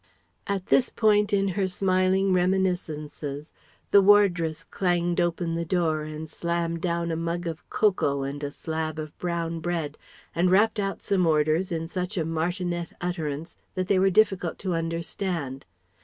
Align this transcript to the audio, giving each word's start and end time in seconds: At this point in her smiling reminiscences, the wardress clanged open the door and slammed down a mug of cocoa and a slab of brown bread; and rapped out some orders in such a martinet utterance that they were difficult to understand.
At 0.47 0.65
this 0.65 0.89
point 0.89 1.31
in 1.31 1.49
her 1.49 1.67
smiling 1.67 2.33
reminiscences, 2.33 3.53
the 3.91 4.01
wardress 4.01 4.63
clanged 4.63 5.21
open 5.21 5.53
the 5.53 5.63
door 5.63 6.01
and 6.05 6.27
slammed 6.27 6.81
down 6.81 7.11
a 7.11 7.15
mug 7.15 7.45
of 7.45 7.69
cocoa 7.69 8.23
and 8.23 8.43
a 8.43 8.49
slab 8.49 8.97
of 8.97 9.15
brown 9.19 9.59
bread; 9.59 9.99
and 10.33 10.49
rapped 10.49 10.79
out 10.79 11.03
some 11.03 11.27
orders 11.27 11.71
in 11.71 11.85
such 11.85 12.17
a 12.17 12.25
martinet 12.25 12.93
utterance 12.99 13.55
that 13.75 13.87
they 13.89 13.99
were 13.99 14.09
difficult 14.09 14.57
to 14.57 14.73
understand. 14.73 15.67